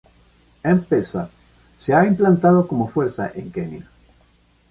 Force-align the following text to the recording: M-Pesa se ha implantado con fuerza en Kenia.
M-Pesa 0.63 1.29
se 1.77 1.93
ha 1.93 2.07
implantado 2.07 2.67
con 2.67 2.89
fuerza 2.89 3.31
en 3.35 3.51
Kenia. 3.51 3.87